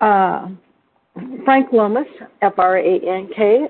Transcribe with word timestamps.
uh, 0.00 0.48
Frank 1.44 1.72
Lomas, 1.72 2.06
F 2.42 2.54
R 2.58 2.78
A 2.78 3.00
N 3.00 3.28
K 3.34 3.66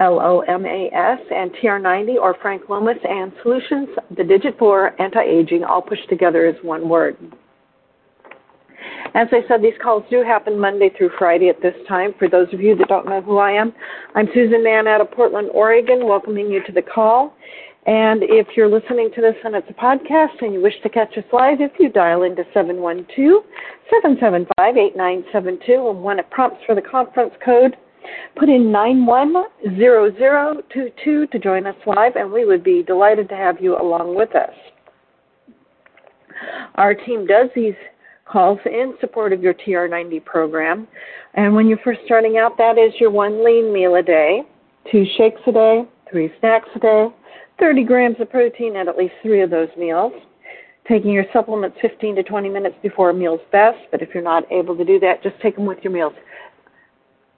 L 0.00 0.20
O 0.20 0.40
M 0.40 0.66
A 0.66 0.90
S, 0.92 1.18
and 1.34 1.50
TR90 1.54 2.16
or 2.16 2.36
Frank 2.42 2.68
Lomas 2.68 2.98
and 3.08 3.32
Solutions, 3.42 3.88
the 4.16 4.24
digit 4.24 4.58
for 4.58 5.00
anti 5.00 5.22
aging, 5.22 5.64
all 5.64 5.82
pushed 5.82 6.08
together 6.08 6.46
as 6.46 6.56
one 6.62 6.88
word. 6.88 7.16
As 9.14 9.28
I 9.32 9.40
said, 9.48 9.62
these 9.62 9.72
calls 9.82 10.04
do 10.10 10.22
happen 10.22 10.58
Monday 10.58 10.90
through 10.96 11.10
Friday 11.18 11.48
at 11.48 11.62
this 11.62 11.74
time. 11.88 12.12
For 12.18 12.28
those 12.28 12.52
of 12.52 12.60
you 12.60 12.76
that 12.76 12.88
don't 12.88 13.06
know 13.06 13.22
who 13.22 13.38
I 13.38 13.52
am, 13.52 13.72
I'm 14.14 14.28
Susan 14.34 14.62
Mahon 14.62 14.86
out 14.86 15.00
of 15.00 15.10
Portland, 15.10 15.48
Oregon, 15.54 16.06
welcoming 16.06 16.50
you 16.50 16.62
to 16.64 16.72
the 16.72 16.82
call. 16.82 17.34
And 17.86 18.22
if 18.24 18.48
you're 18.56 18.68
listening 18.68 19.10
to 19.14 19.20
this 19.20 19.36
and 19.44 19.54
it's 19.54 19.70
a 19.70 19.74
podcast 19.74 20.42
and 20.42 20.52
you 20.52 20.60
wish 20.60 20.74
to 20.82 20.88
catch 20.88 21.16
us 21.16 21.22
live, 21.32 21.60
if 21.60 21.70
you 21.78 21.88
dial 21.88 22.24
into 22.24 22.42
712 22.52 23.44
775 23.88 24.76
8972, 24.76 25.90
and 25.90 26.02
when 26.02 26.18
it 26.18 26.28
prompts 26.30 26.58
for 26.66 26.74
the 26.74 26.82
conference 26.82 27.32
code, 27.44 27.76
put 28.36 28.48
in 28.48 28.72
910022 28.72 31.26
to 31.28 31.38
join 31.38 31.64
us 31.66 31.76
live, 31.86 32.16
and 32.16 32.32
we 32.32 32.44
would 32.44 32.64
be 32.64 32.82
delighted 32.82 33.28
to 33.28 33.36
have 33.36 33.60
you 33.60 33.80
along 33.80 34.16
with 34.16 34.34
us. 34.34 34.50
Our 36.74 36.92
team 36.92 37.24
does 37.24 37.50
these 37.54 37.76
calls 38.24 38.58
in 38.66 38.94
support 39.00 39.32
of 39.32 39.44
your 39.44 39.54
TR90 39.54 40.24
program. 40.24 40.88
And 41.34 41.54
when 41.54 41.68
you're 41.68 41.78
first 41.84 42.00
starting 42.04 42.36
out, 42.36 42.58
that 42.58 42.78
is 42.78 42.92
your 42.98 43.10
one 43.10 43.44
lean 43.44 43.72
meal 43.72 43.94
a 43.94 44.02
day, 44.02 44.42
two 44.90 45.04
shakes 45.16 45.40
a 45.46 45.52
day, 45.52 45.84
three 46.10 46.32
snacks 46.40 46.68
a 46.74 46.80
day, 46.80 47.10
30 47.58 47.84
grams 47.84 48.16
of 48.20 48.30
protein 48.30 48.76
at 48.76 48.88
at 48.88 48.96
least 48.96 49.14
three 49.22 49.42
of 49.42 49.50
those 49.50 49.68
meals. 49.78 50.12
Taking 50.88 51.10
your 51.10 51.24
supplements 51.32 51.76
15 51.82 52.16
to 52.16 52.22
20 52.22 52.48
minutes 52.48 52.76
before 52.82 53.10
a 53.10 53.14
meal 53.14 53.34
is 53.34 53.40
best, 53.50 53.78
but 53.90 54.02
if 54.02 54.10
you're 54.14 54.22
not 54.22 54.50
able 54.52 54.76
to 54.76 54.84
do 54.84 55.00
that, 55.00 55.22
just 55.22 55.40
take 55.40 55.56
them 55.56 55.66
with 55.66 55.78
your 55.82 55.92
meals. 55.92 56.12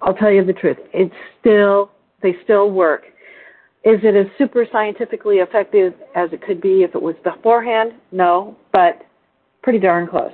I'll 0.03 0.15
tell 0.15 0.31
you 0.31 0.45
the 0.45 0.53
truth. 0.53 0.77
It's 0.93 1.15
still, 1.41 1.91
they 2.23 2.37
still 2.45 2.71
work. 2.71 3.05
Is 3.85 4.01
it 4.03 4.15
as 4.15 4.27
super 4.37 4.67
scientifically 4.71 5.37
effective 5.37 5.95
as 6.15 6.31
it 6.33 6.43
could 6.43 6.61
be 6.61 6.83
if 6.83 6.95
it 6.95 7.01
was 7.01 7.15
beforehand? 7.25 7.93
No, 8.13 8.57
but 8.73 9.07
pretty 9.63 9.79
darn 9.79 10.07
close. 10.07 10.33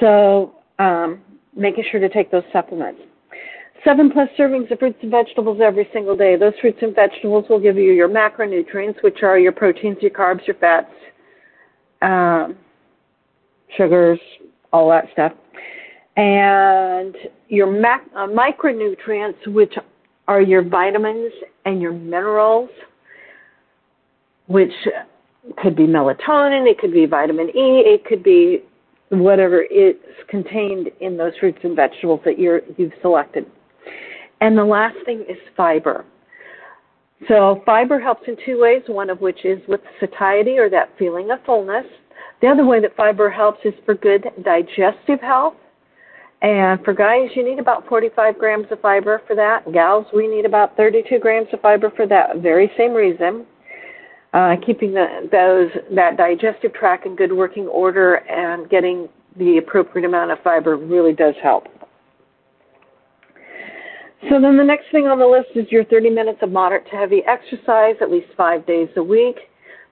So, 0.00 0.54
um, 0.78 1.20
making 1.54 1.84
sure 1.90 2.00
to 2.00 2.08
take 2.08 2.30
those 2.30 2.44
supplements. 2.52 3.00
Seven 3.84 4.10
plus 4.10 4.28
servings 4.36 4.70
of 4.70 4.78
fruits 4.80 4.98
and 5.02 5.10
vegetables 5.10 5.60
every 5.62 5.88
single 5.92 6.16
day. 6.16 6.36
Those 6.36 6.54
fruits 6.60 6.78
and 6.82 6.94
vegetables 6.94 7.44
will 7.48 7.60
give 7.60 7.76
you 7.76 7.92
your 7.92 8.08
macronutrients, 8.08 9.02
which 9.02 9.22
are 9.22 9.38
your 9.38 9.52
proteins, 9.52 9.98
your 10.00 10.10
carbs, 10.10 10.44
your 10.46 10.56
fats, 10.56 10.90
um, 12.02 12.56
sugars, 13.76 14.18
all 14.72 14.88
that 14.90 15.04
stuff. 15.12 15.32
And 16.16 17.16
your 17.48 17.70
mac- 17.70 18.06
uh, 18.16 18.26
micronutrients, 18.26 19.46
which 19.46 19.74
are 20.26 20.42
your 20.42 20.62
vitamins 20.62 21.32
and 21.64 21.80
your 21.80 21.92
minerals, 21.92 22.70
which 24.46 24.72
could 25.62 25.76
be 25.76 25.86
melatonin, 25.86 26.68
it 26.68 26.78
could 26.78 26.92
be 26.92 27.06
vitamin 27.06 27.48
E, 27.50 27.82
it 27.86 28.04
could 28.04 28.24
be 28.24 28.64
whatever 29.10 29.62
is 29.62 29.94
contained 30.28 30.90
in 31.00 31.16
those 31.16 31.32
fruits 31.38 31.58
and 31.62 31.76
vegetables 31.76 32.20
that 32.24 32.38
you're, 32.38 32.60
you've 32.76 32.92
selected. 33.00 33.46
And 34.40 34.56
the 34.56 34.64
last 34.64 34.96
thing 35.04 35.24
is 35.28 35.36
fiber. 35.56 36.04
So 37.26 37.62
fiber 37.66 37.98
helps 37.98 38.22
in 38.28 38.36
two 38.46 38.60
ways, 38.60 38.82
one 38.86 39.10
of 39.10 39.20
which 39.20 39.44
is 39.44 39.58
with 39.66 39.80
satiety 39.98 40.58
or 40.58 40.70
that 40.70 40.90
feeling 40.98 41.30
of 41.30 41.38
fullness. 41.44 41.84
The 42.40 42.46
other 42.46 42.64
way 42.64 42.80
that 42.80 42.96
fiber 42.96 43.28
helps 43.28 43.58
is 43.64 43.74
for 43.84 43.94
good 43.94 44.28
digestive 44.44 45.20
health. 45.20 45.54
And 46.40 46.84
for 46.84 46.94
guys, 46.94 47.30
you 47.34 47.44
need 47.44 47.58
about 47.58 47.88
45 47.88 48.38
grams 48.38 48.66
of 48.70 48.80
fiber 48.80 49.22
for 49.26 49.34
that. 49.34 49.72
Gals, 49.72 50.06
we 50.14 50.28
need 50.28 50.44
about 50.44 50.76
32 50.76 51.18
grams 51.18 51.48
of 51.52 51.60
fiber 51.60 51.90
for 51.96 52.06
that 52.06 52.36
very 52.36 52.70
same 52.78 52.92
reason. 52.92 53.44
Uh, 54.32 54.54
keeping 54.64 54.92
the, 54.92 55.28
those 55.32 55.70
that 55.96 56.16
digestive 56.16 56.72
tract 56.74 57.06
in 57.06 57.16
good 57.16 57.32
working 57.32 57.66
order 57.66 58.16
and 58.30 58.68
getting 58.70 59.08
the 59.36 59.56
appropriate 59.56 60.04
amount 60.04 60.30
of 60.30 60.38
fiber 60.44 60.76
really 60.76 61.12
does 61.12 61.34
help. 61.42 61.66
So 64.22 64.40
then 64.40 64.56
the 64.56 64.64
next 64.64 64.86
thing 64.90 65.06
on 65.06 65.18
the 65.18 65.26
list 65.26 65.50
is 65.54 65.70
your 65.70 65.84
30 65.84 66.10
minutes 66.10 66.38
of 66.42 66.50
moderate 66.50 66.84
to 66.90 66.96
heavy 66.96 67.22
exercise, 67.26 67.94
at 68.00 68.10
least 68.10 68.26
five 68.36 68.66
days 68.66 68.88
a 68.96 69.02
week, 69.02 69.36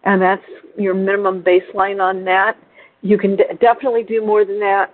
and 0.04 0.20
that's 0.20 0.42
your 0.76 0.94
minimum 0.94 1.42
baseline 1.42 2.02
on 2.02 2.24
that. 2.24 2.56
You 3.02 3.18
can 3.18 3.36
d- 3.36 3.44
definitely 3.60 4.02
do 4.02 4.24
more 4.26 4.44
than 4.44 4.58
that. 4.58 4.92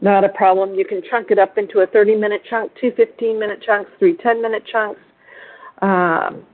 Not 0.00 0.24
a 0.24 0.28
problem. 0.28 0.74
You 0.74 0.84
can 0.84 1.02
chunk 1.10 1.30
it 1.30 1.38
up 1.38 1.58
into 1.58 1.80
a 1.80 1.86
30 1.86 2.16
minute 2.16 2.42
chunk, 2.48 2.70
two 2.80 2.92
15 2.96 3.38
minute 3.38 3.60
chunks, 3.62 3.90
three 3.98 4.16
10 4.16 4.40
minute 4.40 4.62
chunks. 4.70 5.00
Um, 5.82 6.46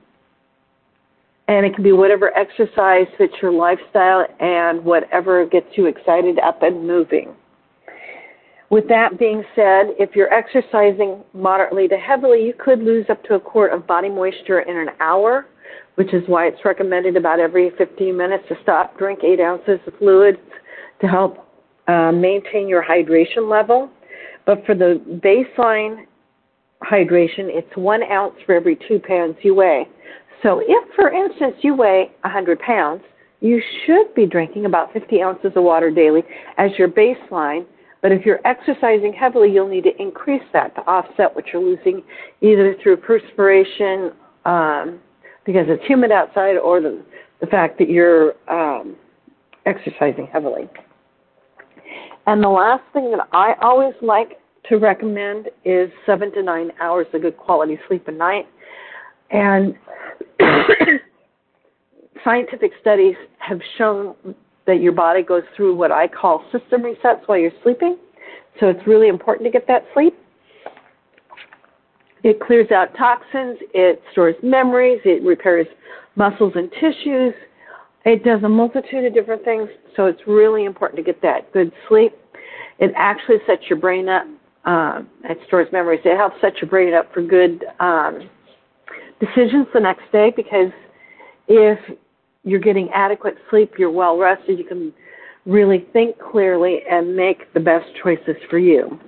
and 1.47 1.65
it 1.65 1.75
can 1.75 1.83
be 1.83 1.91
whatever 1.91 2.35
exercise 2.35 3.07
fits 3.17 3.33
your 3.41 3.51
lifestyle 3.51 4.25
and 4.39 4.83
whatever 4.83 5.45
gets 5.45 5.67
you 5.77 5.85
excited 5.85 6.39
up 6.39 6.61
and 6.63 6.85
moving. 6.85 7.35
With 8.69 8.87
that 8.89 9.17
being 9.17 9.43
said, 9.55 9.95
if 9.97 10.15
you're 10.15 10.33
exercising 10.33 11.23
moderately 11.33 11.87
to 11.87 11.97
heavily, 11.97 12.43
you 12.43 12.53
could 12.57 12.79
lose 12.79 13.05
up 13.09 13.23
to 13.25 13.35
a 13.35 13.39
quart 13.39 13.71
of 13.71 13.87
body 13.87 14.09
moisture 14.09 14.59
in 14.61 14.75
an 14.75 14.89
hour, 14.99 15.47
which 15.95 16.13
is 16.13 16.23
why 16.27 16.47
it's 16.47 16.65
recommended 16.65 17.15
about 17.15 17.39
every 17.39 17.71
15 17.77 18.15
minutes 18.15 18.43
to 18.49 18.55
stop, 18.63 18.97
drink 18.97 19.19
eight 19.23 19.39
ounces 19.39 19.79
of 19.87 19.93
fluids 19.97 20.37
to 20.99 21.07
help 21.07 21.47
uh, 21.87 22.11
maintain 22.11 22.67
your 22.67 22.83
hydration 22.83 23.49
level. 23.49 23.89
But 24.45 24.65
for 24.65 24.75
the 24.75 25.01
baseline 25.23 26.05
hydration, 26.83 27.47
it's 27.47 27.75
one 27.77 28.03
ounce 28.03 28.35
for 28.45 28.53
every 28.53 28.77
two 28.87 28.99
pounds 28.99 29.37
you 29.43 29.55
weigh. 29.55 29.87
So 30.43 30.61
if, 30.65 30.95
for 30.95 31.11
instance, 31.11 31.55
you 31.61 31.73
weigh 31.73 32.11
100 32.21 32.59
pounds, 32.59 33.01
you 33.39 33.61
should 33.85 34.13
be 34.13 34.25
drinking 34.25 34.65
about 34.65 34.91
50 34.91 35.21
ounces 35.21 35.51
of 35.55 35.63
water 35.63 35.89
daily 35.89 36.23
as 36.57 36.71
your 36.77 36.89
baseline 36.89 37.65
but 38.07 38.15
if 38.15 38.25
you're 38.25 38.39
exercising 38.45 39.11
heavily, 39.11 39.51
you'll 39.51 39.67
need 39.67 39.83
to 39.83 40.01
increase 40.01 40.41
that 40.53 40.73
to 40.75 40.81
offset 40.83 41.35
what 41.35 41.47
you're 41.51 41.61
losing 41.61 42.01
either 42.39 42.73
through 42.81 42.95
perspiration 42.95 44.13
um, 44.45 45.01
because 45.45 45.65
it's 45.67 45.85
humid 45.85 46.09
outside 46.09 46.55
or 46.55 46.79
the, 46.79 47.03
the 47.41 47.47
fact 47.47 47.77
that 47.79 47.89
you're 47.89 48.33
um, 48.49 48.95
exercising 49.65 50.25
heavily. 50.31 50.69
And 52.27 52.41
the 52.41 52.47
last 52.47 52.83
thing 52.93 53.11
that 53.11 53.27
I 53.33 53.55
always 53.61 53.93
like 54.01 54.39
to 54.69 54.77
recommend 54.77 55.49
is 55.65 55.89
seven 56.05 56.31
to 56.35 56.41
nine 56.41 56.71
hours 56.79 57.07
of 57.13 57.23
good 57.23 57.35
quality 57.35 57.77
sleep 57.89 58.07
a 58.07 58.13
night. 58.13 58.47
And 59.31 59.75
scientific 62.23 62.71
studies 62.79 63.15
have 63.39 63.59
shown 63.77 64.15
that 64.65 64.79
your 64.79 64.93
body 64.93 65.23
goes 65.23 65.43
through 65.57 65.75
what 65.75 65.91
I 65.91 66.07
call 66.07 66.45
system 66.53 66.83
resets 66.83 67.27
while 67.27 67.37
you're 67.37 67.51
sleeping. 67.63 67.97
So 68.59 68.67
it's 68.67 68.85
really 68.87 69.07
important 69.07 69.45
to 69.45 69.51
get 69.51 69.67
that 69.67 69.85
sleep. 69.93 70.17
It 72.23 72.39
clears 72.39 72.71
out 72.71 72.95
toxins, 72.97 73.59
it 73.73 74.01
stores 74.11 74.35
memories, 74.41 74.99
it 75.05 75.23
repairs 75.23 75.67
muscles 76.15 76.53
and 76.55 76.71
tissues. 76.73 77.33
It 78.05 78.23
does 78.23 78.43
a 78.43 78.49
multitude 78.49 79.05
of 79.05 79.13
different 79.13 79.43
things, 79.43 79.69
so 79.95 80.05
it's 80.05 80.21
really 80.25 80.65
important 80.65 80.97
to 80.97 81.03
get 81.03 81.21
that 81.21 81.51
good 81.53 81.71
sleep. 81.87 82.13
It 82.79 82.91
actually 82.95 83.37
sets 83.45 83.63
your 83.69 83.79
brain 83.79 84.09
up. 84.09 84.25
Um, 84.65 85.09
it 85.23 85.37
stores 85.47 85.67
memories. 85.71 86.01
It 86.03 86.17
helps 86.17 86.35
set 86.41 86.57
your 86.61 86.69
brain 86.69 86.93
up 86.93 87.13
for 87.13 87.21
good 87.21 87.63
um, 87.79 88.29
decisions 89.19 89.67
the 89.73 89.79
next 89.79 90.11
day 90.11 90.31
because 90.35 90.71
if 91.47 91.79
you're 92.43 92.59
getting 92.59 92.89
adequate 92.93 93.35
sleep, 93.49 93.73
you're 93.77 93.91
well 93.91 94.17
rested, 94.17 94.57
you 94.57 94.65
can 94.65 94.93
really 95.47 95.87
think 95.93 96.17
clearly 96.19 96.81
and 96.89 97.15
make 97.15 97.51
the 97.53 97.59
best 97.59 97.85
choices 98.03 98.35
for 98.49 98.59
you. 98.59 98.99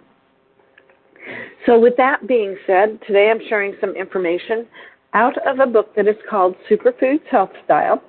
So, 1.66 1.78
with 1.78 1.96
that 1.98 2.28
being 2.28 2.58
said, 2.66 3.00
today 3.06 3.30
I'm 3.30 3.42
sharing 3.48 3.76
some 3.80 3.96
information 3.96 4.66
out 5.14 5.36
of 5.46 5.60
a 5.60 5.68
book 5.68 5.94
that 5.96 6.08
is 6.08 6.16
called 6.30 6.56
Superfoods 6.70 7.26
Health 7.30 7.52
Style 7.66 8.02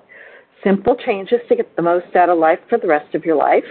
Simple 0.65 0.97
Changes 1.05 1.41
to 1.49 1.57
Get 1.57 1.75
the 1.77 1.83
Most 1.83 2.15
Out 2.15 2.29
of 2.29 2.39
Life 2.39 2.61
for 2.69 2.79
the 2.79 2.87
Rest 2.87 3.15
of 3.15 3.25
Your 3.25 3.37
Life. 3.37 3.65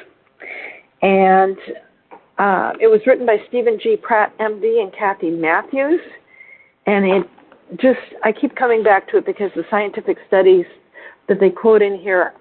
And 1.02 1.58
uh, 2.38 2.74
it 2.80 2.88
was 2.88 3.00
written 3.06 3.26
by 3.26 3.38
Steven 3.48 3.80
G. 3.82 3.96
Pratt, 3.96 4.38
MD, 4.40 4.82
and 4.82 4.94
Kathy 4.94 5.30
Matthews, 5.30 6.02
and 6.86 7.06
it 7.06 7.30
just 7.80 8.00
I 8.24 8.32
keep 8.32 8.56
coming 8.56 8.84
back 8.84 9.10
to 9.10 9.18
it 9.18 9.26
because 9.26 9.52
the 9.56 9.64
scientific 9.70 10.18
studies 10.28 10.66
that 11.28 11.40
they 11.40 11.50
quote 11.50 11.82
in 11.82 11.98
here 12.00 12.34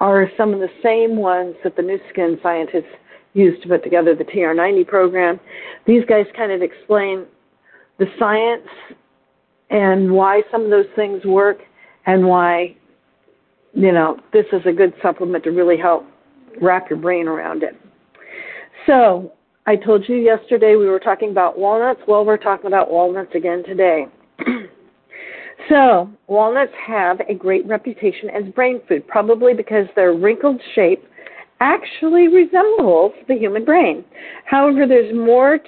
are 0.00 0.30
some 0.36 0.52
of 0.52 0.60
the 0.60 0.68
same 0.82 1.16
ones 1.16 1.54
that 1.64 1.76
the 1.76 1.82
Nu 1.82 1.98
Skin 2.10 2.38
scientists 2.42 2.94
used 3.34 3.62
to 3.62 3.68
put 3.68 3.84
together 3.84 4.14
the 4.14 4.24
TR90 4.24 4.86
program. 4.86 5.40
These 5.86 6.04
guys 6.08 6.26
kind 6.36 6.52
of 6.52 6.62
explain 6.62 7.26
the 7.98 8.06
science 8.18 8.66
and 9.70 10.10
why 10.12 10.42
some 10.50 10.64
of 10.64 10.70
those 10.70 10.86
things 10.94 11.24
work 11.24 11.58
and 12.06 12.26
why 12.26 12.76
you 13.72 13.92
know 13.92 14.18
this 14.32 14.46
is 14.52 14.62
a 14.64 14.72
good 14.72 14.94
supplement 15.02 15.44
to 15.44 15.50
really 15.50 15.76
help 15.76 16.06
wrap 16.60 16.88
your 16.88 16.98
brain 16.98 17.28
around 17.28 17.62
it. 17.62 17.76
So, 18.86 19.32
I 19.66 19.74
told 19.74 20.08
you 20.08 20.16
yesterday 20.16 20.76
we 20.76 20.86
were 20.86 21.00
talking 21.00 21.30
about 21.30 21.58
walnuts. 21.58 22.00
Well, 22.06 22.24
we're 22.24 22.36
talking 22.36 22.66
about 22.66 22.90
walnuts 22.90 23.34
again 23.34 23.64
today. 23.64 24.06
So, 25.68 26.10
walnuts 26.26 26.72
have 26.86 27.20
a 27.28 27.34
great 27.34 27.66
reputation 27.66 28.30
as 28.30 28.44
brain 28.54 28.80
food, 28.88 29.06
probably 29.06 29.54
because 29.54 29.86
their 29.96 30.12
wrinkled 30.12 30.60
shape 30.74 31.04
actually 31.60 32.28
resembles 32.28 33.12
the 33.28 33.34
human 33.34 33.64
brain. 33.64 34.04
However, 34.44 34.86
there's 34.86 35.14
more 35.14 35.58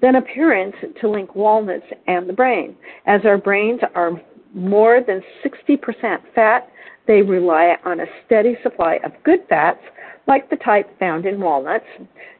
than 0.00 0.16
appearance 0.16 0.74
to 1.00 1.08
link 1.08 1.34
walnuts 1.34 1.86
and 2.06 2.28
the 2.28 2.32
brain. 2.32 2.76
As 3.06 3.20
our 3.24 3.38
brains 3.38 3.80
are 3.94 4.20
more 4.54 5.00
than 5.06 5.22
60% 5.44 6.18
fat, 6.34 6.68
they 7.06 7.22
rely 7.22 7.76
on 7.84 8.00
a 8.00 8.06
steady 8.24 8.56
supply 8.62 8.98
of 9.04 9.12
good 9.24 9.40
fats 9.48 9.80
like 10.28 10.48
the 10.50 10.56
type 10.56 10.86
found 11.00 11.26
in 11.26 11.40
walnuts, 11.40 11.84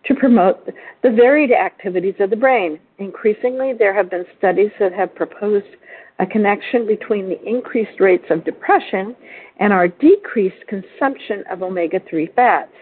to 0.04 0.14
promote 0.14 0.66
the 1.02 1.10
varied 1.10 1.50
activities 1.50 2.14
of 2.20 2.30
the 2.30 2.36
brain. 2.36 2.78
Increasingly, 2.98 3.72
there 3.76 3.94
have 3.94 4.10
been 4.10 4.24
studies 4.38 4.70
that 4.78 4.92
have 4.92 5.14
proposed 5.14 5.66
a 6.18 6.26
connection 6.26 6.86
between 6.86 7.28
the 7.28 7.42
increased 7.44 8.00
rates 8.00 8.24
of 8.30 8.44
depression 8.44 9.16
and 9.58 9.72
our 9.72 9.88
decreased 9.88 10.66
consumption 10.68 11.44
of 11.50 11.62
omega 11.62 12.00
3 12.08 12.30
fats. 12.34 12.72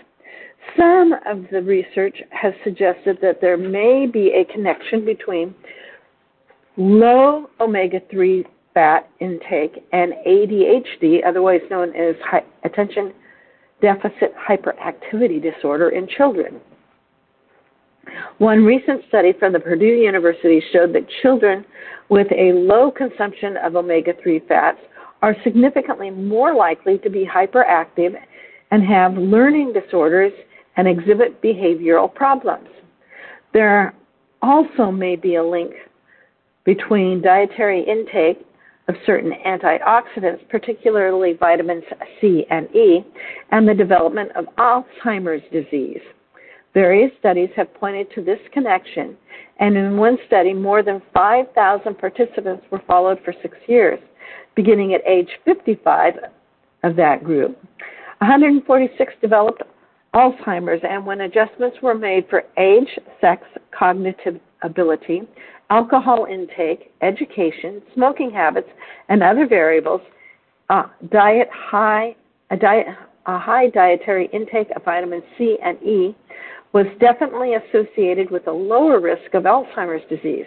Some 0.77 1.15
of 1.27 1.47
the 1.51 1.63
research 1.63 2.17
has 2.31 2.53
suggested 2.65 3.19
that 3.23 3.41
there 3.41 3.57
may 3.57 4.07
be 4.07 4.33
a 4.33 4.53
connection 4.53 5.05
between 5.05 5.55
low 6.77 7.49
omega 7.61 8.01
3 8.11 8.45
fat 8.75 9.09
intake 9.21 9.85
and 9.93 10.13
ADHD, 10.27 11.27
otherwise 11.27 11.61
known 11.71 11.95
as 11.97 12.15
attention 12.65 13.13
deficit 13.83 14.35
hyperactivity 14.37 15.43
disorder 15.43 15.89
in 15.89 16.07
children. 16.07 16.61
One 18.39 18.65
recent 18.65 19.03
study 19.09 19.33
from 19.39 19.53
the 19.53 19.61
Purdue 19.61 19.85
University 19.85 20.63
showed 20.73 20.93
that 20.95 21.07
children 21.23 21.65
with 22.09 22.27
a 22.33 22.53
low 22.53 22.91
consumption 22.91 23.57
of 23.59 23.77
omega 23.77 24.13
3 24.23 24.41
fats 24.49 24.79
are 25.23 25.37
significantly 25.45 26.11
more 26.11 26.55
likely 26.55 26.99
to 26.99 27.11
be 27.11 27.27
hyperactive 27.27 28.15
and 28.71 28.85
have 28.85 29.15
learning 29.15 29.73
disorders 29.73 30.33
and 30.77 30.89
exhibit 30.89 31.43
behavioral 31.43 32.13
problems. 32.13 32.69
There 33.53 33.95
also 34.43 34.91
may 34.91 35.17
be 35.17 35.35
a 35.35 35.45
link 35.45 35.73
between 36.65 37.21
dietary 37.21 37.83
intake 37.83 38.47
of 38.89 38.95
certain 39.05 39.33
antioxidants, 39.47 40.49
particularly 40.49 41.35
vitamins 41.35 41.85
C 42.21 42.47
and 42.51 42.75
E, 42.75 43.05
and 43.51 43.69
the 43.69 43.75
development 43.75 44.31
of 44.37 44.47
Alzheimer's 44.57 45.43
disease. 45.53 46.01
Various 46.73 47.11
studies 47.19 47.51
have 47.57 47.73
pointed 47.75 48.13
to 48.15 48.23
this 48.23 48.39
connection, 48.53 49.17
and 49.59 49.77
in 49.77 49.97
one 49.97 50.19
study, 50.27 50.55
more 50.55 50.83
than 50.83 51.03
5,000 51.13 51.99
participants 51.99 52.65
were 52.71 52.83
followed 52.87 53.19
for 53.25 53.35
six 53.43 53.57
years, 53.67 53.99
beginning 54.55 54.95
at 54.95 55.01
age 55.07 55.29
55 55.45 56.15
of 56.85 56.97
that 56.97 57.25
group. 57.25 57.59
146 58.19 59.13
developed 59.21 59.63
Alzheimer's, 60.15 60.83
and 60.89 61.05
when 61.05 61.23
adjustments 61.23 61.77
were 61.83 61.95
made 61.95 62.29
for 62.29 62.45
age, 62.57 62.99
sex, 63.21 63.43
cognitive 63.77 64.41
ability, 64.63 65.23
alcohol 65.71 66.27
intake, 66.31 66.93
education, 67.01 67.83
smoking 67.95 68.31
habits, 68.31 68.69
and 69.09 69.23
other 69.23 69.47
variables, 69.47 70.01
uh, 70.69 70.85
diet 71.11 71.49
high, 71.53 72.15
a, 72.51 72.57
diet, 72.57 72.87
a 73.27 73.39
high 73.39 73.69
dietary 73.69 74.29
intake 74.33 74.69
of 74.77 74.85
vitamin 74.85 75.23
C 75.37 75.57
and 75.65 75.81
E 75.83 76.15
was 76.73 76.87
definitely 77.01 77.55
associated 77.55 78.31
with 78.31 78.47
a 78.47 78.53
lower 78.53 79.01
risk 79.01 79.35
of 79.35 79.45
Alzheimer's 79.45 80.09
disease. 80.09 80.47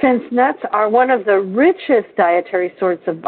Since 0.00 0.22
nuts 0.30 0.60
are 0.72 0.88
one 0.88 1.10
of 1.10 1.24
the 1.24 1.38
richest 1.40 2.16
dietary 2.16 2.72
of, 3.06 3.24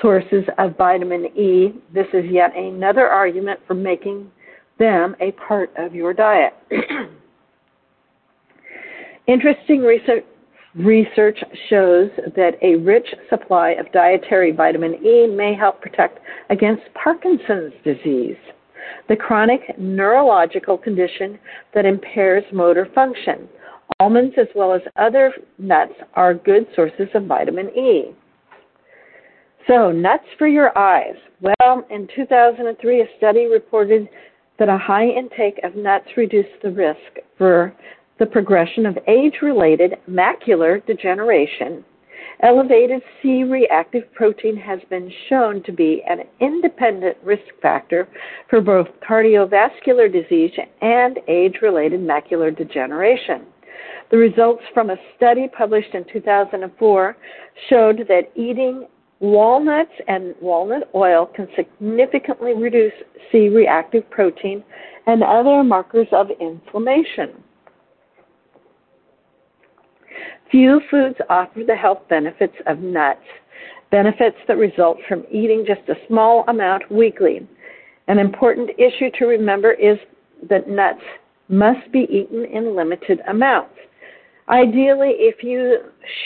sources 0.00 0.44
of 0.58 0.76
vitamin 0.76 1.26
E, 1.36 1.72
this 1.92 2.06
is 2.12 2.24
yet 2.30 2.54
another 2.56 3.08
argument 3.08 3.60
for 3.66 3.74
making 3.74 4.30
them 4.78 5.16
a 5.20 5.32
part 5.32 5.70
of 5.78 5.94
your 5.94 6.12
diet. 6.12 6.52
Interesting 9.26 9.80
research 9.80 10.24
Research 10.74 11.38
shows 11.70 12.10
that 12.34 12.58
a 12.60 12.74
rich 12.74 13.06
supply 13.30 13.70
of 13.70 13.92
dietary 13.92 14.50
vitamin 14.50 14.94
E 15.06 15.28
may 15.28 15.54
help 15.54 15.80
protect 15.80 16.18
against 16.50 16.82
Parkinson's 16.94 17.72
disease, 17.84 18.36
the 19.08 19.16
chronic 19.16 19.60
neurological 19.78 20.78
condition 20.78 21.38
that 21.74 21.86
impairs 21.86 22.44
motor 22.52 22.88
function. 22.94 23.48
Almonds, 24.00 24.34
as 24.38 24.48
well 24.54 24.72
as 24.72 24.80
other 24.96 25.32
nuts, 25.58 25.92
are 26.14 26.34
good 26.34 26.66
sources 26.74 27.08
of 27.14 27.26
vitamin 27.26 27.68
E. 27.76 28.14
So, 29.66 29.92
nuts 29.92 30.24
for 30.38 30.46
your 30.46 30.76
eyes. 30.76 31.14
Well, 31.40 31.86
in 31.90 32.08
2003, 32.14 33.00
a 33.00 33.04
study 33.16 33.46
reported 33.46 34.08
that 34.58 34.68
a 34.68 34.78
high 34.78 35.06
intake 35.06 35.60
of 35.62 35.74
nuts 35.74 36.06
reduced 36.16 36.62
the 36.62 36.70
risk 36.70 37.18
for 37.38 37.74
the 38.18 38.26
progression 38.26 38.86
of 38.86 38.98
age 39.08 39.34
related 39.42 39.94
macular 40.08 40.84
degeneration. 40.86 41.84
Elevated 42.42 43.02
C 43.20 43.44
reactive 43.44 44.12
protein 44.14 44.56
has 44.56 44.80
been 44.90 45.10
shown 45.28 45.62
to 45.62 45.72
be 45.72 46.02
an 46.08 46.20
independent 46.40 47.16
risk 47.22 47.44
factor 47.62 48.08
for 48.50 48.60
both 48.60 48.88
cardiovascular 49.08 50.12
disease 50.12 50.52
and 50.82 51.18
age 51.28 51.56
related 51.62 52.00
macular 52.00 52.56
degeneration. 52.56 53.46
The 54.10 54.18
results 54.18 54.62
from 54.72 54.90
a 54.90 54.96
study 55.16 55.48
published 55.56 55.94
in 55.94 56.04
2004 56.12 57.16
showed 57.68 58.06
that 58.08 58.30
eating 58.36 58.86
walnuts 59.20 59.92
and 60.06 60.34
walnut 60.40 60.90
oil 60.94 61.26
can 61.34 61.48
significantly 61.56 62.52
reduce 62.54 62.92
C 63.32 63.48
reactive 63.48 64.08
protein 64.10 64.62
and 65.06 65.22
other 65.22 65.64
markers 65.64 66.08
of 66.12 66.28
inflammation. 66.40 67.42
Few 70.50 70.80
foods 70.90 71.16
offer 71.28 71.62
the 71.66 71.74
health 71.74 72.02
benefits 72.08 72.54
of 72.66 72.78
nuts, 72.78 73.24
benefits 73.90 74.36
that 74.46 74.56
result 74.56 74.98
from 75.08 75.24
eating 75.30 75.64
just 75.66 75.88
a 75.88 76.06
small 76.06 76.44
amount 76.48 76.90
weekly. 76.90 77.46
An 78.08 78.18
important 78.18 78.70
issue 78.78 79.10
to 79.18 79.26
remember 79.26 79.72
is 79.72 79.98
that 80.48 80.68
nuts 80.68 81.02
must 81.48 81.90
be 81.92 82.06
eaten 82.10 82.44
in 82.44 82.76
limited 82.76 83.20
amounts. 83.28 83.74
Ideally, 84.48 85.12
if 85.18 85.42
you 85.42 85.78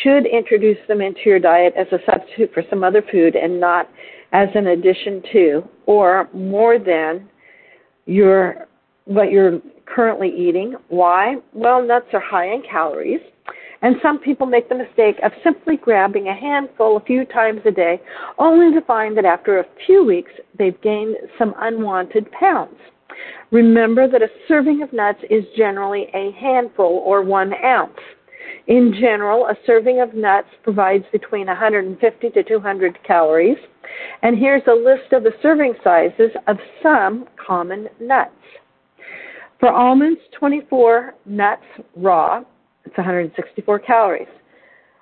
should 0.02 0.26
introduce 0.26 0.78
them 0.88 1.00
into 1.00 1.20
your 1.26 1.38
diet 1.38 1.74
as 1.76 1.86
a 1.92 1.98
substitute 2.10 2.52
for 2.52 2.64
some 2.68 2.82
other 2.82 3.02
food 3.12 3.36
and 3.36 3.60
not 3.60 3.88
as 4.32 4.48
an 4.54 4.68
addition 4.68 5.22
to 5.32 5.62
or 5.86 6.28
more 6.34 6.78
than 6.78 7.28
your 8.06 8.66
what 9.04 9.30
you're 9.30 9.60
currently 9.86 10.28
eating. 10.28 10.74
Why? 10.88 11.36
Well, 11.54 11.82
nuts 11.86 12.08
are 12.12 12.20
high 12.20 12.52
in 12.52 12.62
calories. 12.68 13.20
And 13.82 13.96
some 14.02 14.18
people 14.18 14.46
make 14.46 14.68
the 14.68 14.74
mistake 14.74 15.16
of 15.22 15.32
simply 15.44 15.76
grabbing 15.76 16.28
a 16.28 16.34
handful 16.34 16.96
a 16.96 17.04
few 17.04 17.24
times 17.24 17.60
a 17.64 17.70
day, 17.70 18.00
only 18.38 18.74
to 18.74 18.84
find 18.84 19.16
that 19.16 19.24
after 19.24 19.58
a 19.58 19.66
few 19.86 20.04
weeks 20.04 20.32
they've 20.58 20.80
gained 20.80 21.16
some 21.38 21.54
unwanted 21.58 22.30
pounds. 22.32 22.76
Remember 23.50 24.08
that 24.08 24.22
a 24.22 24.30
serving 24.46 24.82
of 24.82 24.92
nuts 24.92 25.20
is 25.30 25.44
generally 25.56 26.08
a 26.14 26.32
handful 26.32 27.02
or 27.04 27.22
one 27.22 27.52
ounce. 27.64 27.98
In 28.66 28.94
general, 29.00 29.46
a 29.46 29.56
serving 29.64 30.00
of 30.00 30.12
nuts 30.12 30.48
provides 30.62 31.04
between 31.10 31.46
150 31.46 32.30
to 32.30 32.42
200 32.42 32.98
calories. 33.02 33.56
And 34.22 34.38
here's 34.38 34.62
a 34.66 34.74
list 34.74 35.12
of 35.12 35.22
the 35.22 35.32
serving 35.40 35.74
sizes 35.82 36.30
of 36.46 36.58
some 36.82 37.26
common 37.36 37.88
nuts. 38.00 38.30
For 39.58 39.70
almonds, 39.70 40.20
24 40.38 41.14
nuts 41.24 41.62
raw, 41.96 42.42
it's 42.88 42.96
164 42.96 43.78
calories. 43.80 44.28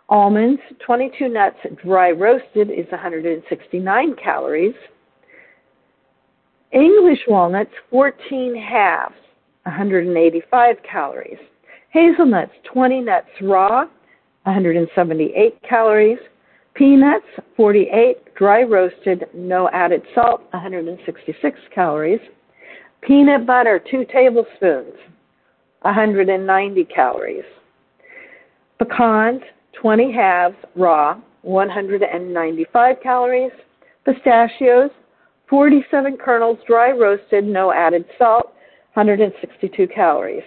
Almonds, 0.08 0.60
22 0.84 1.28
nuts 1.28 1.56
dry 1.84 2.10
roasted 2.10 2.68
is 2.70 2.86
169 2.90 4.16
calories. 4.22 4.74
English 6.72 7.20
walnuts, 7.28 7.70
14 7.90 8.56
halves, 8.56 9.14
185 9.62 10.76
calories. 10.90 11.38
Hazelnuts, 11.90 12.52
20 12.72 13.00
nuts 13.02 13.28
raw, 13.40 13.84
178 14.42 15.62
calories. 15.68 16.18
Peanuts, 16.74 17.24
48, 17.56 18.34
dry 18.34 18.62
roasted, 18.62 19.26
no 19.32 19.70
added 19.72 20.02
salt, 20.14 20.42
166 20.50 21.58
calories. 21.72 22.20
Peanut 23.00 23.46
butter, 23.46 23.80
2 23.90 24.04
tablespoons, 24.12 24.92
190 25.82 26.84
calories. 26.84 27.44
Pecans, 28.78 29.42
20 29.80 30.12
halves, 30.12 30.56
raw, 30.74 31.18
195 31.42 32.96
calories. 33.02 33.52
Pistachios, 34.04 34.90
47 35.48 36.16
kernels, 36.16 36.58
dry 36.66 36.90
roasted, 36.90 37.44
no 37.44 37.72
added 37.72 38.04
salt, 38.18 38.52
162 38.94 39.86
calories. 39.88 40.42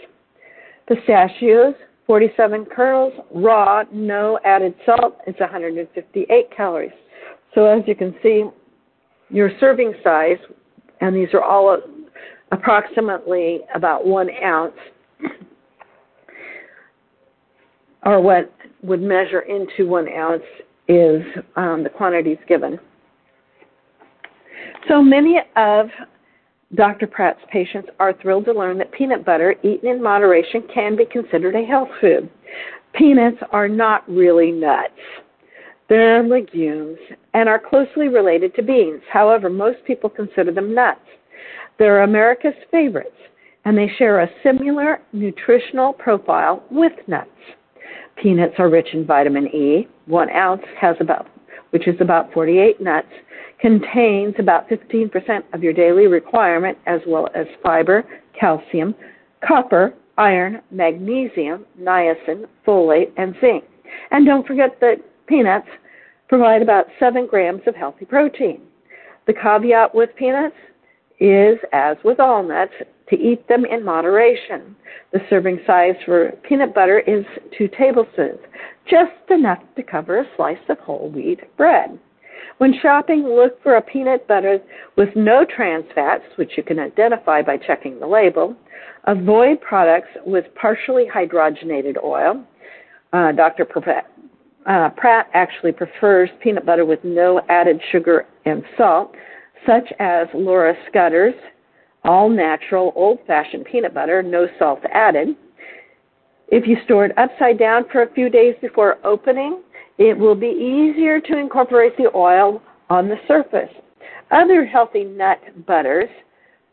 Pistachios, 0.88 1.76
47 2.08 2.66
kernels, 2.66 3.14
raw, 3.34 3.84
no 3.92 4.40
added 4.44 4.74
salt, 4.86 5.18
it's 5.28 5.40
158 5.40 6.56
calories. 6.56 6.92
So 7.54 7.66
as 7.66 7.84
you 7.88 7.96
can 7.96 8.16
see, 8.24 8.46
your 9.30 9.52
serving 9.60 9.94
size, 10.04 10.38
and 11.02 11.16
these 11.16 11.30
are 11.34 11.44
all 11.44 11.78
approximately 12.52 13.62
about 13.76 14.06
one 14.06 14.30
ounce, 14.44 14.74
or 18.06 18.22
what 18.22 18.52
would 18.82 19.02
measure 19.02 19.42
into 19.42 19.88
one 19.88 20.08
ounce 20.10 20.44
is 20.88 21.22
um, 21.56 21.84
the 21.84 21.90
quantities 21.90 22.38
given. 22.48 22.80
So 24.88 25.02
many 25.02 25.40
of 25.56 25.88
Dr. 26.76 27.08
Pratt's 27.08 27.42
patients 27.52 27.90
are 28.00 28.14
thrilled 28.14 28.46
to 28.46 28.54
learn 28.54 28.78
that 28.78 28.92
peanut 28.92 29.26
butter, 29.26 29.56
eaten 29.64 29.90
in 29.90 30.02
moderation, 30.02 30.64
can 30.74 30.96
be 30.96 31.06
considered 31.06 31.56
a 31.56 31.66
health 31.66 31.90
food. 32.00 32.30
Peanuts 32.94 33.38
are 33.52 33.68
not 33.68 34.08
really 34.10 34.52
nuts. 34.52 34.94
They're 35.90 36.24
legumes 36.24 37.00
and 37.34 37.50
are 37.50 37.60
closely 37.60 38.08
related 38.08 38.56
to 38.56 38.62
beans. 38.62 39.02
However, 39.12 39.50
most 39.50 39.80
people 39.86 40.10
consider 40.10 40.52
them 40.52 40.74
nuts. 40.76 41.02
They're 41.80 42.04
America's 42.04 42.54
favorites, 42.70 43.16
and 43.66 43.76
they 43.76 43.90
share 43.98 44.22
a 44.22 44.30
similar 44.44 45.02
nutritional 45.14 45.94
profile 45.94 46.64
with 46.70 46.94
nuts. 47.08 47.30
Peanuts 48.22 48.56
are 48.58 48.70
rich 48.70 48.90
in 48.94 49.06
vitamin 49.06 49.48
E. 49.48 49.88
One 50.06 50.30
ounce 50.32 50.64
has 50.80 50.96
about, 51.00 51.28
which 51.72 51.88
is 51.88 51.96
about 52.02 52.32
48 52.34 52.82
nuts, 52.82 53.08
contains 53.60 54.36
about 54.40 54.70
15% 54.70 55.44
of 55.54 55.64
your 55.64 55.74
daily 55.74 56.08
requirement, 56.08 56.78
as 56.86 57.02
well 57.06 57.28
as 57.36 57.46
fiber, 57.64 58.04
calcium, 58.40 58.96
copper, 59.46 59.94
iron, 60.18 60.62
magnesium, 60.72 61.66
niacin, 61.80 62.46
folate, 62.66 63.12
and 63.18 63.36
zinc. 63.42 63.64
And 64.12 64.26
don't 64.26 64.46
forget 64.46 64.80
that 64.82 64.98
peanuts 65.28 65.68
provide 66.28 66.62
about 66.62 66.86
7 67.00 67.26
grams 67.28 67.62
of 67.68 67.76
healthy 67.76 68.06
protein. 68.06 68.62
The 69.28 69.34
caveat 69.34 69.94
with 69.94 70.10
peanuts 70.16 70.56
is, 71.20 71.58
as 71.74 71.98
with 72.04 72.20
all 72.20 72.44
nuts, 72.44 72.74
to 73.10 73.16
eat 73.16 73.48
them 73.48 73.66
in 73.66 73.84
moderation. 73.84 74.76
The 75.12 75.20
serving 75.30 75.60
size 75.66 75.96
for 76.06 76.32
peanut 76.48 76.74
butter 76.76 77.00
is 77.00 77.26
2 77.58 77.70
tablespoons, 77.78 78.40
just 78.90 79.12
enough 79.30 79.60
to 79.76 79.84
cover 79.84 80.20
a 80.20 80.26
slice 80.36 80.58
of 80.70 80.78
whole 80.80 81.10
wheat 81.10 81.40
bread. 81.58 82.00
When 82.60 82.74
shopping, 82.82 83.24
look 83.24 83.62
for 83.64 83.78
a 83.78 83.82
peanut 83.82 84.28
butter 84.28 84.60
with 84.98 85.10
no 85.16 85.46
trans 85.46 85.86
fats, 85.96 86.24
which 86.36 86.52
you 86.58 86.64
can 86.64 86.78
identify 86.78 87.42
by 87.42 87.58
checking 87.58 88.00
the 88.00 88.08
label. 88.08 88.56
Avoid 89.06 89.62
products 89.62 90.10
with 90.26 90.46
partially 90.56 91.06
hydrogenated 91.06 91.96
oil. 92.04 92.44
Uh, 93.14 93.32
Dr. 93.32 93.66
Pratt, 93.66 94.12
uh, 94.68 94.90
Pratt 94.90 95.30
actually 95.34 95.72
prefers 95.72 96.30
peanut 96.44 96.66
butter 96.66 96.86
with 96.86 97.00
no 97.04 97.42
added 97.50 97.80
sugar 97.92 98.26
and 98.46 98.62
salt 98.78 99.16
such 99.66 99.92
as 100.00 100.28
Laura 100.34 100.74
Scudder's 100.88 101.34
all 102.04 102.30
natural, 102.30 102.94
old 102.96 103.20
fashioned 103.28 103.66
peanut 103.66 103.94
butter, 103.94 104.24
no 104.24 104.48
salt 104.58 104.80
added. 104.94 105.30
If 106.48 106.68
you 106.68 106.78
store 106.86 107.06
it 107.06 107.18
upside 107.18 107.60
down 107.60 107.86
for 107.92 108.04
a 108.04 108.14
few 108.14 108.30
days 108.30 108.56
before 108.62 108.98
opening, 109.04 109.62
it 109.98 110.18
will 110.18 110.36
be 110.36 110.48
easier 110.48 111.20
to 111.20 111.38
incorporate 111.38 111.96
the 111.98 112.10
oil 112.16 112.62
on 112.90 113.08
the 113.08 113.18
surface. 113.28 113.70
Other 114.32 114.66
healthy 114.66 115.04
nut 115.04 115.40
butters 115.68 116.10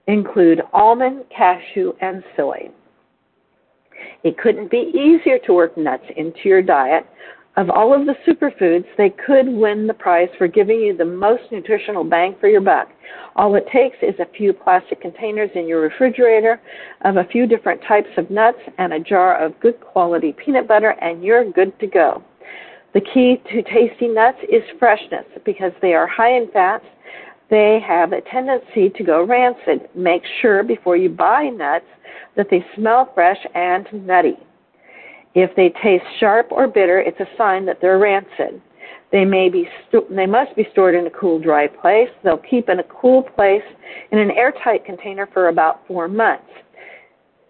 include 0.07 0.63
almond, 0.73 1.25
cashew, 1.37 1.93
and 2.01 2.23
soy. 2.37 2.71
It 4.23 4.39
couldn't 4.39 4.71
be 4.71 4.93
easier 4.95 5.39
to 5.41 5.53
work 5.53 5.77
nuts 5.77 6.05
into 6.17 6.41
your 6.45 6.63
diet 6.63 7.07
of 7.57 7.71
all 7.71 7.95
of 7.95 8.07
the 8.07 8.15
superfoods, 8.27 8.85
they 8.99 9.11
could 9.11 9.49
win 9.49 9.87
the 9.87 9.95
prize 9.95 10.29
for 10.37 10.47
giving 10.47 10.79
you 10.79 10.95
the 10.95 11.05
most 11.05 11.43
nutritional 11.51 12.05
bang 12.05 12.37
for 12.39 12.49
your 12.49 12.61
buck. 12.61 12.89
All 13.35 13.55
it 13.55 13.67
takes 13.73 13.97
is 14.03 14.15
a 14.21 14.31
few 14.37 14.53
plastic 14.53 15.01
containers 15.01 15.51
in 15.55 15.67
your 15.67 15.81
refrigerator 15.81 16.61
of 17.03 17.17
a 17.17 17.25
few 17.25 17.47
different 17.47 17.81
types 17.89 18.11
of 18.19 18.31
nuts 18.31 18.59
and 18.77 18.93
a 18.93 19.01
jar 19.01 19.43
of 19.43 19.59
good 19.61 19.81
quality 19.81 20.35
peanut 20.45 20.69
butter, 20.69 20.91
and 21.01 21.25
you're 21.25 21.51
good 21.51 21.79
to 21.81 21.87
go. 21.87 22.23
The 22.93 23.01
key 23.01 23.43
to 23.51 23.63
tasty 23.63 24.09
nuts 24.09 24.39
is 24.51 24.63
freshness 24.79 25.25
because 25.45 25.73
they 25.81 25.95
are 25.95 26.07
high 26.07 26.37
in 26.37 26.51
fats. 26.51 26.85
They 27.49 27.81
have 27.87 28.13
a 28.13 28.21
tendency 28.23 28.91
to 28.91 29.05
go 29.05 29.25
rancid. 29.25 29.89
Make 29.95 30.23
sure 30.43 30.63
before 30.63 30.97
you 30.97 31.09
buy 31.09 31.45
nuts 31.49 31.87
that 32.37 32.49
they 32.51 32.65
smell 32.75 33.11
fresh 33.15 33.39
and 33.55 33.87
nutty. 34.07 34.37
If 35.37 35.55
they 35.55 35.69
taste 35.83 36.07
sharp 36.19 36.49
or 36.51 36.67
bitter, 36.67 36.99
it's 36.99 37.21
a 37.21 37.29
sign 37.37 37.67
that 37.67 37.79
they're 37.83 37.99
rancid. 37.99 38.63
They 39.13 39.27
may 39.27 39.51
be 39.51 39.69
sto- 39.87 40.07
they 40.11 40.25
must 40.25 40.57
be 40.57 40.67
stored 40.73 40.95
in 40.95 41.07
a 41.07 41.11
cool, 41.11 41.39
dry 41.39 41.67
place. 41.67 42.09
They'll 42.25 42.39
keep 42.39 42.71
in 42.71 42.81
a 42.81 42.85
cool 42.85 43.23
place 43.23 43.63
in 44.13 44.19
an 44.19 44.31
airtight 44.31 44.87
container 44.87 45.29
for 45.35 45.49
about 45.49 45.87
four 45.87 46.09
months. 46.09 46.49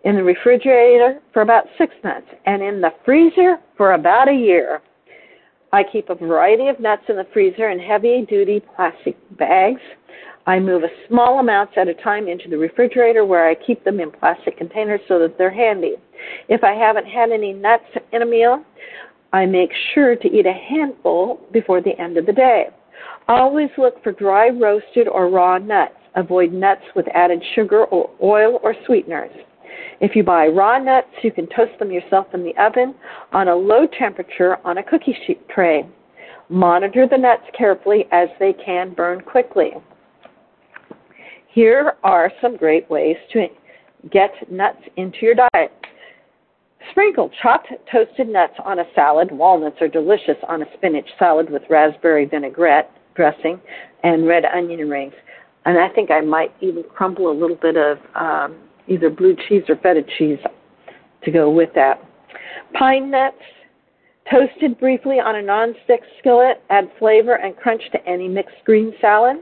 In 0.03 0.17
the 0.17 0.25
refrigerator 0.25 1.21
for 1.33 1.43
about 1.43 1.67
six 1.79 1.95
months, 2.03 2.27
and 2.45 2.61
in 2.61 2.81
the 2.81 2.91
freezer 3.05 3.59
for 3.77 3.93
about 3.93 4.29
a 4.29 4.35
year. 4.35 4.83
I 5.73 5.85
keep 5.85 6.11
a 6.11 6.15
variety 6.17 6.67
of 6.67 6.81
nuts 6.81 7.05
in 7.09 7.15
the 7.15 7.27
freezer 7.33 7.71
in 7.71 7.79
heavy 7.79 8.27
duty 8.29 8.61
plastic 8.75 9.17
bags. 9.39 9.81
I 10.47 10.59
move 10.59 10.83
a 10.83 11.07
small 11.07 11.39
amounts 11.39 11.75
at 11.77 11.87
a 11.87 11.95
time 11.95 12.27
into 12.27 12.49
the 12.49 12.59
refrigerator 12.59 13.25
where 13.25 13.49
I 13.49 13.55
keep 13.55 13.85
them 13.85 14.01
in 14.01 14.11
plastic 14.11 14.57
containers 14.59 15.01
so 15.07 15.21
that 15.21 15.39
they're 15.39 15.51
handy. 15.51 15.95
If 16.49 16.65
I 16.65 16.75
haven't 16.75 17.07
had 17.07 17.31
any 17.31 17.53
nuts 17.53 17.85
in 18.13 18.23
a 18.23 18.27
meal, 18.27 18.63
I 19.33 19.47
make 19.47 19.71
sure 19.95 20.17
to 20.17 20.29
eat 20.29 20.47
a 20.47 20.53
handful 20.53 21.41
before 21.53 21.81
the 21.81 21.99
end 22.01 22.17
of 22.17 22.27
the 22.27 22.33
day. 22.33 22.69
Always 23.29 23.71
look 23.77 24.03
for 24.03 24.13
dry 24.13 24.51
roasted 24.51 25.09
or 25.09 25.29
raw 25.29 25.59
nuts. 25.59 25.95
Avoid 26.15 26.53
nuts 26.53 26.83
with 26.95 27.07
added 27.13 27.43
sugar 27.55 27.85
or 27.85 28.11
oil 28.23 28.61
or 28.63 28.75
sweeteners. 28.87 29.33
If 30.01 30.15
you 30.15 30.23
buy 30.23 30.47
raw 30.47 30.79
nuts, 30.79 31.09
you 31.23 31.33
can 31.33 31.47
toast 31.49 31.79
them 31.79 31.91
yourself 31.91 32.27
in 32.35 32.43
the 32.43 32.57
oven 32.57 32.95
on 33.33 33.49
a 33.49 33.55
low 33.55 33.87
temperature 33.99 34.59
on 34.65 34.79
a 34.79 34.83
cookie 34.83 35.17
sheet 35.27 35.47
tray. 35.49 35.87
Monitor 36.49 37.07
the 37.11 37.19
nuts 37.19 37.43
carefully 37.57 38.07
as 38.13 38.29
they 38.39 38.53
can 38.53 38.95
burn 38.95 39.21
quickly. 39.21 39.73
Here 41.49 41.95
are 42.05 42.31
some 42.41 42.57
great 42.57 42.89
ways 42.91 43.17
to 43.33 43.47
get 44.11 44.31
nuts 44.51 44.83
into 44.97 45.19
your 45.23 45.35
diet. 45.35 45.73
Sprinkle 46.91 47.31
chopped 47.43 47.69
toasted 47.91 48.29
nuts 48.29 48.55
on 48.65 48.79
a 48.79 48.85
salad. 48.95 49.31
Walnuts 49.31 49.77
are 49.81 49.89
delicious 49.89 50.37
on 50.49 50.63
a 50.63 50.67
spinach 50.77 51.09
salad 51.19 51.51
with 51.51 51.63
raspberry 51.69 52.27
vinaigrette 52.27 52.91
dressing 53.15 53.61
and 54.03 54.27
red 54.27 54.45
onion 54.45 54.89
rings. 54.89 55.15
And 55.65 55.79
I 55.79 55.89
think 55.89 56.11
I 56.11 56.21
might 56.21 56.55
even 56.61 56.85
crumble 56.85 57.31
a 57.31 57.33
little 57.33 57.57
bit 57.57 57.77
of 57.77 57.99
um, 58.15 58.57
either 58.87 59.11
blue 59.11 59.37
cheese 59.49 59.65
or 59.69 59.77
feta 59.77 60.03
cheese 60.19 60.39
to 61.25 61.31
go 61.31 61.51
with 61.51 61.71
that. 61.75 62.01
Pine 62.79 63.11
nuts, 63.11 63.37
toasted 64.31 64.79
briefly 64.79 65.17
on 65.17 65.37
a 65.37 65.43
non-stick 65.43 66.03
skillet, 66.19 66.63
add 66.71 66.91
flavor 66.99 67.35
and 67.35 67.57
crunch 67.57 67.83
to 67.93 68.09
any 68.09 68.29
mixed 68.29 68.57
green 68.65 68.93
salad. 69.01 69.37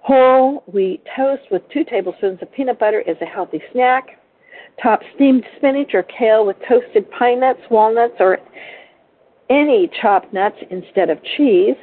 Whole 0.00 0.64
wheat 0.66 1.02
toast 1.16 1.42
with 1.50 1.62
two 1.72 1.84
tablespoons 1.84 2.40
of 2.42 2.52
peanut 2.52 2.78
butter 2.78 3.00
is 3.00 3.16
a 3.20 3.26
healthy 3.26 3.62
snack. 3.72 4.19
Top 4.82 5.00
steamed 5.14 5.44
spinach 5.56 5.90
or 5.94 6.02
kale 6.04 6.46
with 6.46 6.56
toasted 6.68 7.10
pine 7.10 7.40
nuts, 7.40 7.60
walnuts, 7.70 8.14
or 8.18 8.38
any 9.50 9.90
chopped 10.00 10.32
nuts 10.32 10.56
instead 10.70 11.10
of 11.10 11.18
cheese. 11.36 11.76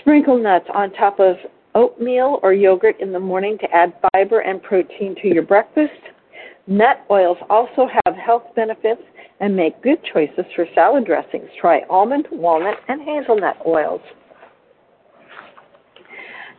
Sprinkle 0.00 0.38
nuts 0.38 0.66
on 0.74 0.92
top 0.92 1.20
of 1.20 1.36
oatmeal 1.74 2.40
or 2.42 2.52
yogurt 2.52 3.00
in 3.00 3.12
the 3.12 3.20
morning 3.20 3.58
to 3.58 3.70
add 3.74 3.92
fiber 4.12 4.40
and 4.40 4.62
protein 4.62 5.14
to 5.22 5.28
your 5.28 5.42
breakfast. 5.42 5.92
Nut 6.66 7.04
oils 7.10 7.38
also 7.50 7.88
have 8.04 8.16
health 8.16 8.44
benefits 8.56 9.02
and 9.40 9.54
make 9.54 9.82
good 9.82 9.98
choices 10.12 10.44
for 10.56 10.66
salad 10.74 11.04
dressings. 11.04 11.48
Try 11.60 11.82
almond, 11.90 12.26
walnut, 12.32 12.78
and 12.88 13.02
hazelnut 13.02 13.58
oils. 13.66 14.00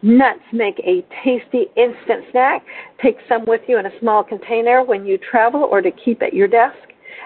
Nuts 0.02 0.40
make 0.52 0.80
a 0.80 1.06
tasty 1.24 1.66
instant 1.75 2.25
snack. 2.32 2.64
Take 3.02 3.18
some 3.28 3.46
with 3.46 3.62
you 3.68 3.80
in 3.80 3.86
a 3.86 4.00
small 4.00 4.24
container 4.24 4.84
when 4.84 5.06
you 5.06 5.18
travel 5.18 5.64
or 5.64 5.82
to 5.82 5.92
keep 5.92 6.22
at 6.22 6.34
your 6.34 6.48
desk. 6.48 6.78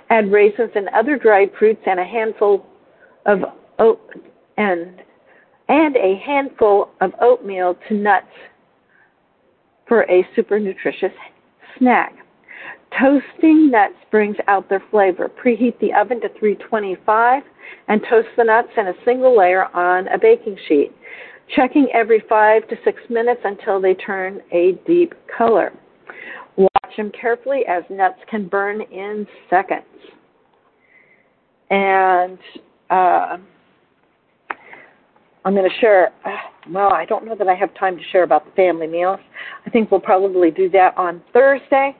Add 0.09 0.31
raisins 0.31 0.71
and 0.75 0.87
other 0.89 1.17
dried 1.17 1.51
fruits 1.57 1.81
and 1.85 1.99
a 1.99 2.05
handful 2.05 2.65
of 3.25 3.39
oat 3.79 4.01
and 4.57 5.01
and 5.67 5.95
a 5.97 6.19
handful 6.25 6.89
of 6.99 7.11
oatmeal 7.21 7.77
to 7.87 7.93
nuts 7.93 8.25
for 9.87 10.03
a 10.09 10.27
super 10.35 10.59
nutritious 10.59 11.11
snack. 11.77 12.13
Toasting 12.99 13.69
nuts 13.69 13.93
brings 14.09 14.35
out 14.47 14.67
their 14.67 14.83
flavor. 14.89 15.29
Preheat 15.29 15.79
the 15.79 15.93
oven 15.93 16.19
to 16.21 16.29
325 16.39 17.43
and 17.87 18.01
toast 18.09 18.27
the 18.35 18.43
nuts 18.43 18.69
in 18.77 18.87
a 18.87 18.93
single 19.05 19.37
layer 19.37 19.65
on 19.75 20.07
a 20.07 20.17
baking 20.17 20.57
sheet, 20.67 20.91
checking 21.55 21.87
every 21.93 22.23
five 22.29 22.67
to 22.67 22.75
six 22.83 22.99
minutes 23.09 23.41
until 23.43 23.81
they 23.81 23.93
turn 23.93 24.41
a 24.51 24.73
deep 24.85 25.13
color. 25.35 25.73
Watch 26.57 26.95
them 26.97 27.11
carefully 27.19 27.61
as 27.67 27.83
nuts 27.89 28.19
can 28.29 28.47
burn 28.47 28.81
in 28.81 29.25
seconds. 29.49 29.85
And 31.69 32.37
uh, 32.89 33.37
I'm 35.45 35.53
going 35.53 35.69
to 35.69 35.79
share, 35.79 36.11
well, 36.69 36.91
I 36.91 37.05
don't 37.05 37.25
know 37.25 37.35
that 37.35 37.47
I 37.47 37.55
have 37.55 37.73
time 37.75 37.97
to 37.97 38.03
share 38.11 38.23
about 38.23 38.45
the 38.45 38.51
family 38.51 38.87
meals. 38.87 39.19
I 39.65 39.69
think 39.69 39.91
we'll 39.91 39.99
probably 39.99 40.51
do 40.51 40.69
that 40.71 40.97
on 40.97 41.21
Thursday. 41.31 41.95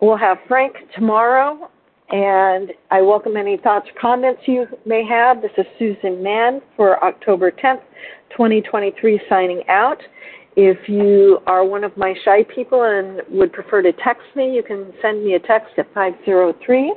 We'll 0.00 0.16
have 0.16 0.38
Frank 0.48 0.74
tomorrow, 0.94 1.70
and 2.08 2.72
I 2.90 3.02
welcome 3.02 3.36
any 3.36 3.58
thoughts 3.58 3.86
or 3.88 4.00
comments 4.00 4.40
you 4.46 4.66
may 4.86 5.04
have. 5.04 5.42
This 5.42 5.50
is 5.58 5.66
Susan 5.78 6.22
Mahon 6.22 6.62
for 6.76 7.02
October 7.04 7.50
10th, 7.50 7.82
2023, 8.30 9.20
signing 9.28 9.62
out. 9.68 9.98
If 10.56 10.88
you 10.88 11.38
are 11.46 11.64
one 11.64 11.84
of 11.84 11.96
my 11.96 12.14
shy 12.24 12.44
people 12.54 12.82
and 12.82 13.22
would 13.30 13.52
prefer 13.52 13.82
to 13.82 13.92
text 13.92 14.24
me, 14.34 14.54
you 14.54 14.62
can 14.62 14.92
send 15.00 15.24
me 15.24 15.34
a 15.34 15.38
text 15.38 15.72
at 15.78 15.86
503 15.94 16.94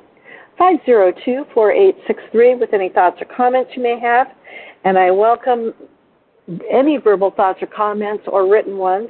502 0.58 1.46
4863 1.54 2.56
with 2.56 2.74
any 2.74 2.90
thoughts 2.90 3.18
or 3.22 3.26
comments 3.36 3.72
you 3.76 3.84
may 3.84 4.00
have. 4.00 4.28
And 4.84 4.98
I 4.98 5.12
welcome 5.12 5.74
any 6.70 6.98
verbal 6.98 7.32
thoughts 7.32 7.60
or 7.62 7.68
comments 7.68 8.24
or 8.28 8.50
written 8.50 8.78
ones. 8.78 9.10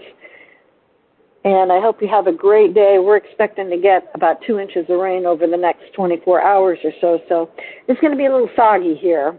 And 1.46 1.72
I 1.72 1.82
hope 1.82 2.01
you 2.01 2.08
have 2.08 2.27
a 2.27 2.32
great 2.32 2.74
day. 2.74 2.98
We're 3.00 3.18
expecting 3.18 3.70
to 3.70 3.77
get 3.77 4.10
about 4.15 4.38
two 4.48 4.60
inches 4.60 4.86
of 4.88 5.00
rain 5.00 5.25
over 5.25 5.46
the 5.46 5.58
next 5.58 5.94
24 5.94 6.42
hours 6.42 6.80
or 6.84 6.92
so, 7.01 7.20
so 7.27 7.50
it's 7.88 8.00
going 8.00 8.12
to 8.12 8.18
be 8.18 8.27
a 8.27 8.32
little 8.32 8.50
soggy 8.56 8.96
here. 8.96 9.38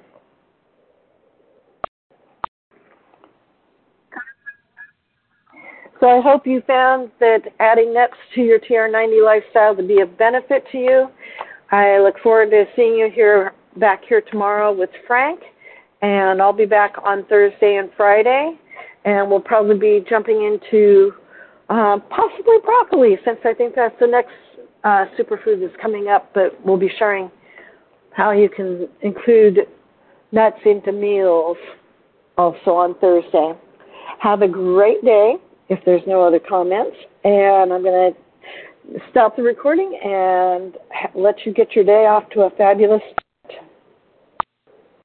So 6.05 6.11
I 6.11 6.21
hope 6.21 6.47
you 6.47 6.61
found 6.67 7.11
that 7.19 7.41
adding 7.61 7.95
nuts 7.95 8.13
to 8.35 8.43
your 8.43 8.59
TR90 8.59 9.25
lifestyle 9.25 9.75
to 9.75 9.83
be 9.83 10.01
of 10.01 10.19
benefit 10.19 10.63
to 10.71 10.77
you. 10.77 11.09
I 11.71 11.99
look 12.01 12.17
forward 12.23 12.51
to 12.51 12.67
seeing 12.77 12.97
you 12.97 13.09
here 13.11 13.55
back 13.79 14.03
here 14.07 14.21
tomorrow 14.21 14.71
with 14.71 14.91
Frank, 15.07 15.41
and 16.03 16.43
I'll 16.43 16.53
be 16.53 16.67
back 16.67 16.97
on 17.03 17.25
Thursday 17.25 17.77
and 17.77 17.89
Friday, 17.97 18.53
and 19.07 19.31
we'll 19.31 19.41
probably 19.41 19.79
be 19.79 20.05
jumping 20.07 20.45
into 20.45 21.13
uh, 21.71 21.97
possibly 22.11 22.59
broccoli, 22.63 23.17
since 23.25 23.39
I 23.43 23.55
think 23.55 23.75
that's 23.75 23.99
the 23.99 24.07
next 24.07 24.35
uh, 24.85 25.07
superfood 25.19 25.63
that's 25.63 25.81
coming 25.81 26.09
up. 26.09 26.31
But 26.35 26.63
we'll 26.67 26.77
be 26.77 26.91
sharing 26.99 27.31
how 28.11 28.33
you 28.33 28.51
can 28.51 28.91
include 29.01 29.61
nuts 30.33 30.61
into 30.67 30.93
meals 30.93 31.57
also 32.37 32.73
on 32.73 32.95
Thursday. 32.99 33.55
Have 34.19 34.43
a 34.43 34.49
great 34.49 35.03
day 35.03 35.37
if 35.69 35.79
there's 35.85 36.03
no 36.07 36.23
other 36.23 36.41
comments. 36.41 36.97
And 37.25 37.73
I'm 37.73 37.83
going 37.83 38.13
to 38.13 39.01
stop 39.11 39.37
the 39.37 39.43
recording 39.43 39.99
and 40.05 40.77
let 41.15 41.47
you 41.47 41.53
get 41.53 41.75
your 41.75 41.85
day 41.85 42.07
off 42.07 42.29
to 42.31 42.43
a 42.43 42.51
fabulous 42.51 43.03